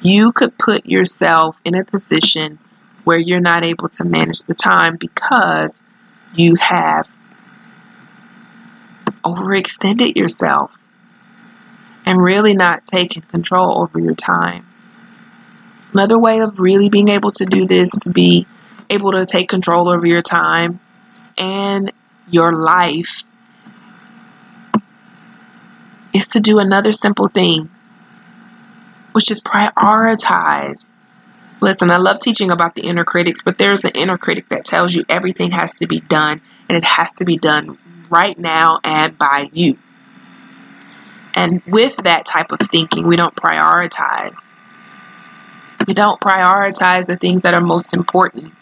You 0.00 0.32
could 0.32 0.56
put 0.56 0.86
yourself 0.86 1.58
in 1.64 1.74
a 1.74 1.84
position 1.84 2.60
where 3.02 3.18
you're 3.18 3.40
not 3.40 3.64
able 3.64 3.88
to 3.88 4.04
manage 4.04 4.42
the 4.42 4.54
time 4.54 4.96
because 4.96 5.82
you 6.34 6.54
have 6.54 7.08
overextended 9.24 10.16
yourself 10.16 10.76
and 12.04 12.22
really 12.22 12.54
not 12.54 12.84
taken 12.84 13.22
control 13.22 13.80
over 13.80 13.98
your 13.98 14.14
time. 14.14 14.66
Another 15.92 16.18
way 16.18 16.40
of 16.40 16.58
really 16.58 16.88
being 16.88 17.08
able 17.08 17.30
to 17.32 17.44
do 17.44 17.66
this 17.66 18.00
to 18.00 18.10
be 18.10 18.46
able 18.88 19.12
to 19.12 19.26
take 19.26 19.48
control 19.48 19.88
over 19.88 20.06
your 20.06 20.22
time 20.22 20.80
and 21.38 21.92
your 22.30 22.52
life 22.52 23.24
is 26.12 26.28
to 26.28 26.40
do 26.40 26.58
another 26.58 26.92
simple 26.92 27.28
thing, 27.28 27.70
which 29.12 29.30
is 29.30 29.40
prioritize. 29.40 30.84
Listen, 31.60 31.90
I 31.90 31.98
love 31.98 32.18
teaching 32.18 32.50
about 32.50 32.74
the 32.74 32.82
inner 32.82 33.04
critics, 33.04 33.42
but 33.42 33.56
there's 33.56 33.84
an 33.84 33.92
inner 33.94 34.18
critic 34.18 34.48
that 34.48 34.64
tells 34.64 34.94
you 34.94 35.04
everything 35.08 35.52
has 35.52 35.72
to 35.74 35.86
be 35.86 36.00
done 36.00 36.40
and 36.68 36.76
it 36.76 36.84
has 36.84 37.12
to 37.14 37.24
be 37.24 37.36
done 37.36 37.78
right 38.12 38.38
now 38.38 38.78
and 38.84 39.16
by 39.16 39.48
you. 39.52 39.78
And 41.34 41.62
with 41.66 41.96
that 41.96 42.26
type 42.26 42.52
of 42.52 42.58
thinking, 42.60 43.06
we 43.08 43.16
don't 43.16 43.34
prioritize. 43.34 44.44
We 45.86 45.94
don't 45.94 46.20
prioritize 46.20 47.06
the 47.06 47.16
things 47.16 47.42
that 47.42 47.54
are 47.54 47.60
most 47.60 47.94
important. 47.94 48.52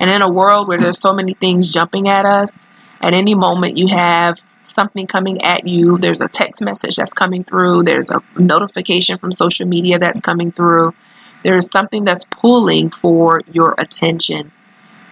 And 0.00 0.10
in 0.10 0.22
a 0.22 0.30
world 0.30 0.68
where 0.68 0.78
there's 0.78 1.00
so 1.00 1.14
many 1.14 1.34
things 1.34 1.70
jumping 1.70 2.08
at 2.08 2.26
us, 2.26 2.60
at 3.00 3.14
any 3.14 3.34
moment 3.34 3.78
you 3.78 3.88
have 3.88 4.40
something 4.64 5.06
coming 5.06 5.42
at 5.42 5.66
you, 5.66 5.98
there's 5.98 6.20
a 6.20 6.28
text 6.28 6.60
message 6.60 6.96
that's 6.96 7.14
coming 7.14 7.44
through, 7.44 7.84
there's 7.84 8.10
a 8.10 8.20
notification 8.36 9.18
from 9.18 9.32
social 9.32 9.66
media 9.66 9.98
that's 9.98 10.20
coming 10.20 10.52
through, 10.52 10.94
there's 11.42 11.70
something 11.70 12.04
that's 12.04 12.24
pulling 12.24 12.90
for 12.90 13.40
your 13.50 13.74
attention. 13.78 14.50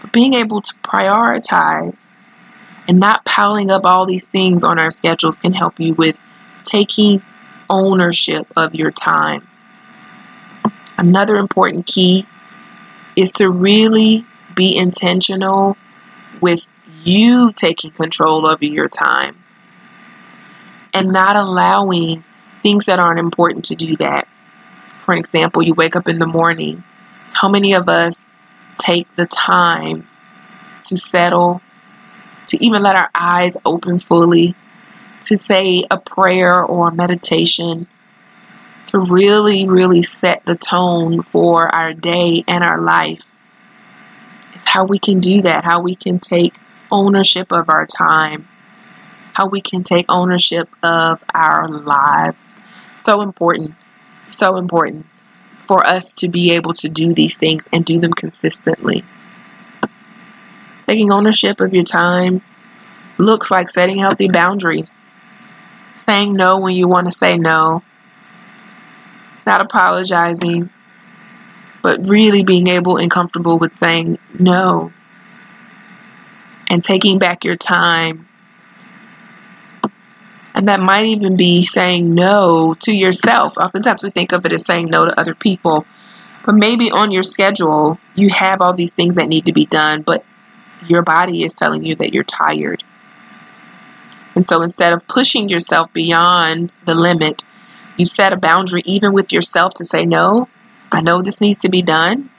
But 0.03 0.13
being 0.13 0.35
able 0.35 0.61
to 0.63 0.75
prioritize 0.83 1.97
and 2.89 3.01
not 3.01 3.25
piling 3.25 3.71
up 3.71 3.85
all 3.85 4.07
these 4.07 4.29
things 4.29 4.65
on 4.65 4.79
our 4.79 4.91
schedules 4.91 5.37
can 5.37 5.53
help 5.53 5.81
you 5.81 5.95
with 5.95 6.21
taking 6.65 7.23
ownership 7.69 8.47
of 8.57 8.75
your 8.75 8.91
time. 8.91 9.47
Another 10.99 11.37
important 11.37 11.87
key 11.87 12.27
is 13.17 13.33
to 13.33 13.51
really 13.51 14.25
be 14.55 14.77
intentional 14.77 15.77
with 16.41 16.67
you 17.05 17.53
taking 17.53 17.91
control 17.91 18.49
over 18.49 18.65
your 18.65 18.89
time 18.89 19.37
and 20.95 21.13
not 21.13 21.37
allowing 21.37 22.25
things 22.63 22.87
that 22.87 22.99
aren't 22.99 23.21
important 23.21 23.67
to 23.67 23.75
do 23.75 23.97
that. 23.97 24.27
For 25.05 25.15
example, 25.15 25.63
you 25.63 25.75
wake 25.75 25.95
up 25.95 26.09
in 26.09 26.19
the 26.19 26.27
morning. 26.27 26.83
How 27.33 27.49
many 27.49 27.75
of 27.75 27.89
us 27.89 28.27
take 28.77 29.15
the 29.15 29.27
time 29.27 30.09
to 30.85 30.97
settle, 30.97 31.61
to 32.49 32.65
even 32.65 32.83
let 32.83 32.97
our 32.97 33.11
eyes 33.15 33.53
open 33.65 33.99
fully, 33.99 34.55
to 35.27 35.37
say 35.37 35.85
a 35.91 35.99
prayer 35.99 36.63
or 36.63 36.89
a 36.89 36.95
meditation, 36.95 37.87
to 38.87 38.99
really, 38.99 39.67
really 39.67 40.03
set 40.03 40.45
the 40.45 40.55
tone 40.55 41.23
for 41.23 41.75
our 41.75 41.93
day 41.93 42.45
and 42.47 42.63
our 42.63 42.81
life? 42.81 43.23
It's 44.55 44.67
how 44.67 44.85
we 44.85 44.99
can 44.99 45.21
do 45.21 45.43
that, 45.43 45.65
how 45.65 45.81
we 45.81 45.97
can 45.97 46.21
take 46.21 46.55
ownership 46.91 47.53
of 47.53 47.69
our 47.69 47.87
time 47.87 48.47
how 49.37 49.49
we 49.49 49.61
can 49.61 49.85
take 49.85 50.07
ownership 50.09 50.67
of 50.83 51.23
our 51.35 51.69
lives. 51.69 52.43
So 52.97 53.21
important, 53.21 53.75
so 54.31 54.57
important 54.57 55.05
for 55.67 55.87
us 55.87 56.15
to 56.15 56.29
be 56.29 56.53
able 56.53 56.73
to 56.73 56.89
do 56.89 57.13
these 57.13 57.37
things 57.37 57.63
and 57.71 57.85
do 57.85 58.01
them 58.01 58.15
consistently. 58.15 59.05
Taking 60.87 61.13
ownership 61.13 61.61
of 61.61 61.75
your 61.75 61.85
time 61.85 62.43
looks 63.19 63.51
like 63.51 63.69
setting 63.69 63.99
healthy 63.99 64.29
boundaries, 64.29 64.95
saying 65.97 66.33
no 66.33 66.59
when 66.59 66.75
you 66.75 66.87
want 66.87 67.07
to 67.07 67.13
say 67.13 67.37
no, 67.37 67.83
not 69.45 69.61
apologizing, 69.61 70.71
but 71.83 72.07
really 72.09 72.45
being 72.45 72.69
able 72.69 72.99
and 72.99 73.11
comfortable 73.11 73.59
with 73.59 73.75
saying 73.75 74.19
no 74.39 74.93
and 76.69 76.83
taking 76.83 77.19
back 77.19 77.45
your 77.45 77.57
time. 77.57 78.29
And 80.55 80.69
that 80.69 80.81
might 80.81 81.07
even 81.07 81.37
be 81.37 81.65
saying 81.65 82.15
no 82.15 82.75
to 82.81 82.93
yourself. 82.93 83.59
Oftentimes 83.59 84.03
we 84.03 84.11
think 84.11 84.33
of 84.33 84.47
it 84.47 84.53
as 84.53 84.65
saying 84.65 84.87
no 84.87 85.05
to 85.05 85.19
other 85.19 85.35
people, 85.35 85.85
but 86.45 86.55
maybe 86.55 86.91
on 86.91 87.11
your 87.11 87.23
schedule 87.23 87.99
you 88.15 88.31
have 88.31 88.61
all 88.61 88.73
these 88.73 88.95
things 88.95 89.17
that 89.17 89.29
need 89.29 89.47
to 89.47 89.53
be 89.53 89.67
done, 89.67 90.03
but 90.03 90.25
your 90.89 91.03
body 91.03 91.43
is 91.43 91.55
telling 91.55 91.85
you 91.85 91.97
that 91.97 92.13
you're 92.13 92.25
tired. 92.25 92.83
And 94.35 94.47
so 94.47 94.63
instead 94.63 94.93
of 94.93 95.07
pushing 95.09 95.49
yourself 95.49 95.93
beyond 95.93 96.71
the 96.85 96.95
limit, 96.95 97.43
you 97.97 98.05
set 98.05 98.33
a 98.33 98.37
boundary 98.37 98.83
even 98.85 99.13
with 99.13 99.33
yourself 99.33 99.75
to 99.75 99.85
say, 99.85 100.05
no, 100.05 100.49
I 100.93 101.01
know 101.01 101.23
this 101.23 101.41
needs 101.41 101.61
to 101.61 101.71
be 101.71 101.83
done, 101.83 102.31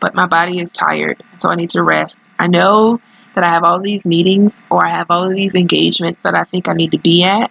but 0.00 0.14
my 0.14 0.26
body 0.26 0.58
is 0.58 0.72
tired, 0.72 1.22
so 1.38 1.50
I 1.50 1.54
need 1.54 1.70
to 1.70 1.82
rest. 1.82 2.22
I 2.38 2.46
know 2.46 3.00
that 3.34 3.44
I 3.44 3.48
have 3.48 3.64
all 3.64 3.80
these 3.80 4.06
meetings 4.06 4.60
or 4.70 4.86
I 4.86 4.90
have 4.90 5.10
all 5.10 5.28
of 5.28 5.36
these 5.36 5.54
engagements 5.54 6.22
that 6.22 6.34
I 6.34 6.44
think 6.44 6.68
I 6.68 6.72
need 6.72 6.92
to 6.92 6.98
be 6.98 7.24
at, 7.24 7.50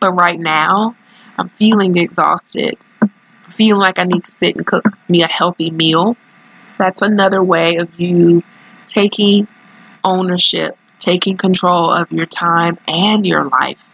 but 0.00 0.12
right 0.12 0.38
now 0.38 0.96
I'm 1.38 1.48
feeling 1.48 1.96
exhausted. 1.96 2.76
Feeling 3.50 3.80
like 3.80 3.98
I 3.98 4.04
need 4.04 4.24
to 4.24 4.30
sit 4.30 4.56
and 4.56 4.66
cook 4.66 4.86
me 5.08 5.22
a 5.22 5.28
healthy 5.28 5.70
meal. 5.70 6.16
That's 6.78 7.02
another 7.02 7.42
way 7.42 7.76
of 7.76 7.98
you 8.00 8.42
taking 8.86 9.46
ownership, 10.04 10.76
taking 10.98 11.36
control 11.36 11.90
of 11.92 12.12
your 12.12 12.26
time 12.26 12.78
and 12.86 13.26
your 13.26 13.44
life. 13.44 13.84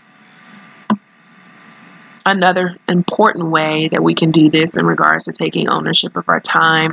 Another 2.24 2.76
important 2.88 3.50
way 3.50 3.88
that 3.88 4.02
we 4.02 4.14
can 4.14 4.32
do 4.32 4.50
this 4.50 4.76
in 4.76 4.84
regards 4.84 5.26
to 5.26 5.32
taking 5.32 5.68
ownership 5.68 6.16
of 6.16 6.28
our 6.28 6.40
time 6.40 6.90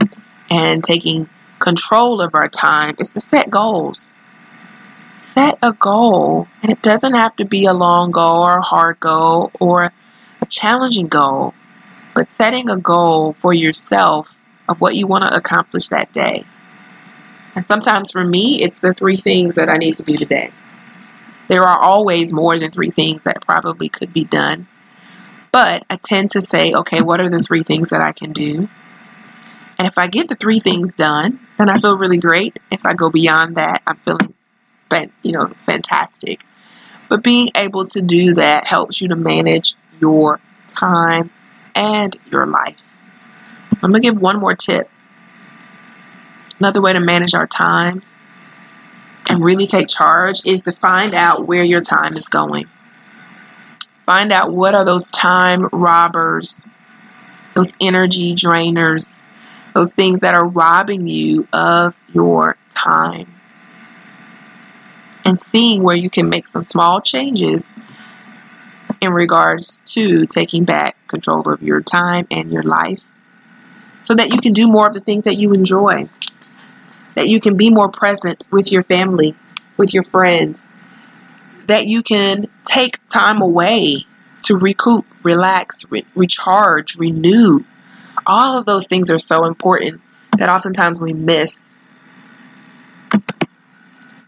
and 0.50 0.84
taking 0.84 1.28
control 1.58 2.22
of 2.22 2.36
our 2.36 2.50
time 2.50 2.96
is 3.00 3.12
to 3.12 3.20
set 3.20 3.50
goals. 3.50 4.12
Set 5.18 5.58
a 5.64 5.74
goal, 5.74 6.48
and 6.62 6.72
it 6.72 6.82
doesn't 6.84 7.16
have 7.16 7.36
to 7.38 7.46
be 7.46 7.66
a 7.66 7.74
long 7.74 8.12
goal 8.12 8.44
or 8.44 8.58
a 8.58 8.62
hard 8.62 9.00
goal 9.00 9.52
or 9.60 9.92
a 10.42 10.46
challenging 10.46 11.08
goal, 11.08 11.56
but 12.14 12.28
setting 12.28 12.70
a 12.70 12.78
goal 12.78 13.34
for 13.34 13.52
yourself 13.54 14.38
of 14.70 14.82
what 14.82 14.96
you 14.96 15.08
want 15.08 15.24
to 15.24 15.36
accomplish 15.36 15.88
that 15.88 16.14
day. 16.14 16.46
And 17.56 17.68
sometimes 17.68 18.12
for 18.12 18.24
me, 18.24 18.62
it's 18.62 18.80
the 18.80 18.94
three 18.94 19.18
things 19.18 19.56
that 19.56 19.70
I 19.70 19.78
need 19.78 19.96
to 19.96 20.04
do 20.04 20.18
today. 20.18 20.52
There 21.48 21.64
are 21.64 21.78
always 21.78 22.34
more 22.34 22.58
than 22.58 22.72
three 22.72 22.92
things 22.92 23.24
that 23.24 23.46
probably 23.46 23.90
could 23.90 24.14
be 24.14 24.24
done. 24.24 24.68
But 25.52 25.84
I 25.90 25.98
tend 25.98 26.32
to 26.32 26.42
say, 26.42 26.74
okay, 26.74 27.02
what 27.02 27.20
are 27.20 27.30
the 27.30 27.40
three 27.40 27.64
things 27.64 27.92
that 27.92 28.02
I 28.02 28.12
can 28.12 28.32
do? 28.32 28.68
And 29.78 29.88
if 29.88 29.98
I 29.98 30.08
get 30.08 30.30
the 30.30 30.36
three 30.36 30.60
things 30.60 30.94
done, 30.94 31.40
then 31.58 31.70
I 31.70 31.76
feel 31.76 31.98
really 31.98 32.18
great. 32.18 32.58
If 32.72 32.86
I 32.86 32.94
go 32.94 33.10
beyond 33.10 33.58
that, 33.58 33.82
I'm 33.86 33.98
feeling 33.98 34.34
you 35.24 35.32
know, 35.32 35.48
fantastic. 35.66 36.44
But 37.10 37.24
being 37.24 37.50
able 37.56 37.86
to 37.86 38.02
do 38.02 38.36
that 38.36 38.66
helps 38.66 39.02
you 39.02 39.10
to 39.10 39.16
manage 39.16 39.76
your 40.00 40.40
time 40.68 41.32
and 41.76 42.16
your 42.32 42.46
life. 42.46 42.82
I'm 43.82 43.94
to 43.94 44.00
give 44.00 44.20
one 44.20 44.40
more 44.40 44.56
tip 44.56 44.90
Another 46.60 46.82
way 46.82 46.94
to 46.94 47.00
manage 47.00 47.34
our 47.34 47.48
time 47.48 48.02
and 49.28 49.44
really 49.44 49.68
take 49.68 49.88
charge 49.88 50.46
is 50.46 50.62
to 50.62 50.72
find 50.72 51.14
out 51.14 51.48
where 51.48 51.64
your 51.64 51.82
time 51.82 52.16
is 52.16 52.30
going. 52.30 52.68
Find 54.06 54.32
out 54.32 54.52
what 54.52 54.76
are 54.76 54.86
those 54.86 55.10
time 55.10 55.68
robbers, 55.72 56.68
those 57.54 57.74
energy 57.80 58.34
drainers, 58.34 59.20
those 59.74 59.94
things 59.94 60.20
that 60.20 60.36
are 60.36 60.46
robbing 60.46 61.08
you 61.08 61.48
of 61.54 61.96
your 62.14 62.58
time. 62.70 63.34
And 65.26 65.40
seeing 65.40 65.82
where 65.82 65.96
you 65.96 66.10
can 66.10 66.30
make 66.30 66.48
some 66.48 66.62
small 66.62 67.00
changes 67.00 67.74
in 69.02 69.14
regards 69.14 69.82
to 69.94 70.26
taking 70.26 70.66
back 70.66 70.96
control 71.08 71.50
of 71.50 71.64
your 71.64 71.82
time 71.82 72.28
and 72.30 72.52
your 72.52 72.64
life 72.64 73.04
so 74.02 74.16
that 74.16 74.34
you 74.34 74.40
can 74.40 74.52
do 74.52 74.68
more 74.68 74.88
of 74.88 74.94
the 74.94 75.00
things 75.00 75.24
that 75.24 75.38
you 75.38 75.54
enjoy 75.54 76.10
that 77.16 77.28
you 77.28 77.40
can 77.40 77.58
be 77.58 77.70
more 77.70 77.90
present 77.90 78.46
with 78.52 78.72
your 78.72 78.84
family, 78.84 79.36
with 79.78 79.94
your 79.94 80.04
friends, 80.04 80.62
that 81.68 81.88
you 81.88 82.04
can 82.04 82.46
take 82.64 83.00
time 83.08 83.42
away 83.42 84.06
to 84.44 84.58
recoup, 84.58 85.06
relax, 85.24 85.90
re- 85.90 86.06
recharge, 86.16 86.98
renew. 86.98 87.64
All 88.26 88.58
of 88.58 88.66
those 88.66 88.88
things 88.88 89.12
are 89.12 89.20
so 89.20 89.46
important 89.46 90.02
that 90.38 90.50
oftentimes 90.50 91.00
we 91.00 91.14
miss. 91.14 91.74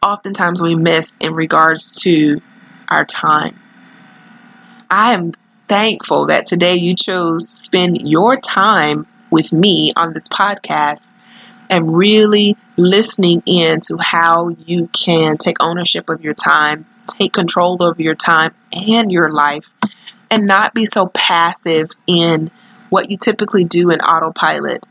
Oftentimes 0.02 0.62
we 0.62 0.76
miss 0.76 1.17
in 1.19 1.34
regards 1.34 2.02
to 2.02 2.39
our 2.88 3.06
time. 3.06 3.60
I 4.89 5.13
am 5.13 5.34
thankful 5.67 6.28
that 6.28 6.45
today 6.45 6.76
you 6.76 6.95
chose 6.95 7.52
to 7.52 7.58
spend 7.58 8.02
your 8.02 8.39
time 8.39 9.08
with 9.32 9.52
me 9.52 9.91
on 9.95 10.13
this 10.13 10.30
podcast 10.30 11.02
and 11.69 11.95
really 11.95 12.58
listening 12.78 13.41
in 13.45 13.80
to 13.82 13.97
how 13.97 14.49
you 14.49 14.88
can 14.88 15.38
take 15.38 15.62
ownership 15.62 16.10
of 16.10 16.23
your 16.23 16.34
time, 16.34 16.86
take 17.08 17.34
control 17.34 17.82
of 17.84 17.99
your 17.99 18.15
time 18.15 18.54
and 18.71 19.12
your 19.12 19.32
life, 19.32 19.69
and 20.30 20.47
not 20.47 20.73
be 20.73 20.86
so 20.86 21.08
passive 21.08 21.89
in 22.08 22.51
what 22.89 23.10
you 23.10 23.17
typically 23.17 23.65
do 23.65 23.89
in 23.89 23.99
autopilot 23.99 24.86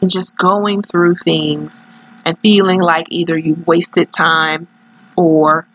and 0.00 0.10
just 0.10 0.36
going 0.36 0.82
through 0.82 1.16
things 1.16 1.82
and 2.24 2.38
feeling 2.38 2.80
like 2.80 3.06
either 3.10 3.36
you've 3.36 3.66
wasted 3.66 4.12
time 4.12 4.66
or 5.16 5.66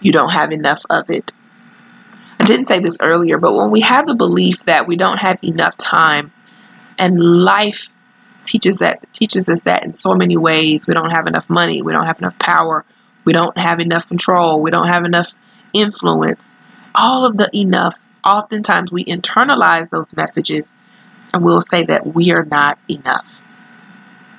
you 0.00 0.12
don't 0.12 0.30
have 0.30 0.52
enough 0.52 0.82
of 0.88 1.10
it. 1.10 1.32
I 2.38 2.44
didn't 2.44 2.66
say 2.66 2.78
this 2.78 2.96
earlier, 3.00 3.38
but 3.38 3.54
when 3.54 3.70
we 3.70 3.82
have 3.82 4.06
the 4.06 4.14
belief 4.14 4.64
that 4.64 4.86
we 4.86 4.96
don't 4.96 5.18
have 5.18 5.38
enough 5.44 5.76
time 5.76 6.32
and 6.98 7.18
life 7.18 7.90
teaches 8.44 8.78
that 8.78 9.12
teaches 9.12 9.48
us 9.48 9.60
that 9.62 9.84
in 9.84 9.92
so 9.92 10.14
many 10.14 10.36
ways. 10.36 10.86
We 10.86 10.94
don't 10.94 11.10
have 11.10 11.26
enough 11.26 11.48
money, 11.48 11.82
we 11.82 11.92
don't 11.92 12.06
have 12.06 12.18
enough 12.18 12.38
power, 12.38 12.84
we 13.24 13.32
don't 13.32 13.56
have 13.56 13.80
enough 13.80 14.08
control, 14.08 14.60
we 14.60 14.70
don't 14.70 14.88
have 14.88 15.04
enough 15.04 15.32
influence. 15.72 16.46
All 16.94 17.26
of 17.26 17.36
the 17.36 17.48
enoughs, 17.52 18.06
oftentimes 18.24 18.90
we 18.90 19.04
internalize 19.04 19.90
those 19.90 20.14
messages 20.16 20.74
and 21.32 21.44
we'll 21.44 21.60
say 21.60 21.84
that 21.84 22.06
we 22.06 22.32
are 22.32 22.44
not 22.44 22.78
enough. 22.88 23.40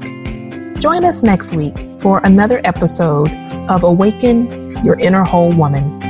Join 0.80 1.06
us 1.06 1.22
next 1.22 1.54
week 1.54 1.78
for 2.00 2.20
another 2.24 2.62
episode 2.64 3.30
of 3.70 3.84
Awaken 3.84 4.84
Your 4.84 5.00
Inner 5.00 5.24
Whole 5.24 5.54
Woman. 5.54 6.01